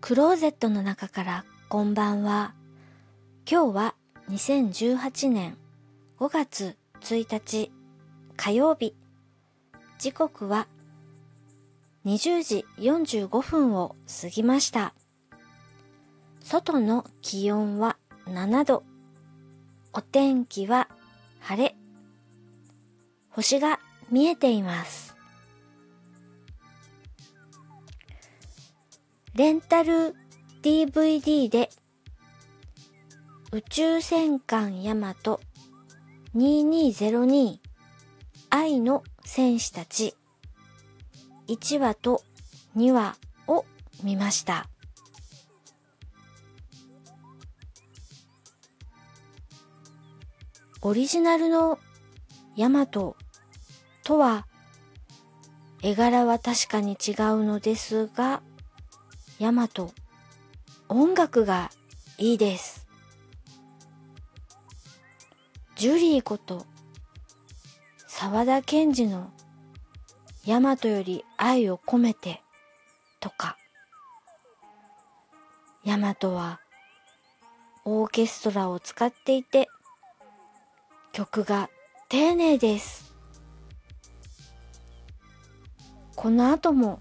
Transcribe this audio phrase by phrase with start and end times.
[0.00, 2.54] クローゼットの中からこんばんは。
[3.50, 3.94] 今日は
[4.30, 5.58] 2018年
[6.18, 7.72] 5月1日
[8.36, 8.94] 火曜日。
[9.98, 10.68] 時刻は
[12.06, 14.94] 20時45分を過ぎました。
[16.42, 18.84] 外の気温は7度。
[19.92, 20.88] お天気は
[21.40, 21.74] 晴れ。
[23.30, 25.07] 星が見えています。
[29.38, 30.16] レンタル
[30.64, 31.70] DVD で
[33.52, 35.40] 宇宙戦艦ヤマト
[36.34, 37.58] 2202
[38.50, 40.16] 愛の戦士たち
[41.46, 42.24] 1話と
[42.76, 43.14] 2話
[43.46, 43.64] を
[44.02, 44.66] 見ました。
[50.82, 51.78] オリジナルの
[52.56, 53.14] ヤマト
[54.02, 54.48] とは
[55.80, 58.42] 絵柄は確かに違うのですが
[59.38, 59.92] ヤマト
[60.88, 61.70] 音楽が
[62.18, 62.88] いいです。
[65.76, 66.66] ジュリーこと
[68.08, 69.30] 沢田研二の
[70.44, 72.42] ヤマトより愛を込めて
[73.20, 73.56] とか
[75.84, 76.58] ヤマトは
[77.84, 79.68] オーケストラを使っていて
[81.12, 81.70] 曲が
[82.08, 83.14] 丁寧です。
[86.16, 86.98] この後も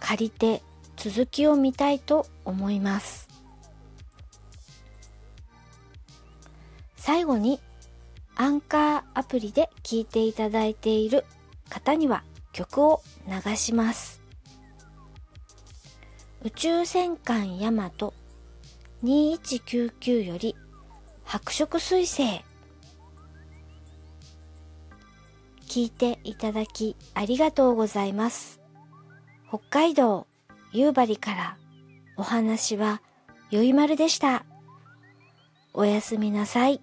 [0.00, 0.64] 借りて
[1.02, 3.26] 続きを見たいと思います。
[6.96, 7.58] 最後に
[8.36, 11.24] アンカーアプリで聴いていただいている
[11.70, 14.20] 方には曲を流します。
[16.42, 18.12] 宇宙戦艦ヤマト
[19.02, 20.54] 2199より
[21.24, 22.44] 白色彗星
[25.66, 28.60] 聞いていただきありがとうございます。
[29.48, 30.26] 北海道
[30.72, 31.56] 夕張から
[32.16, 33.00] お話は
[33.50, 34.44] よいまるでした。
[35.74, 36.80] おやすみなさい。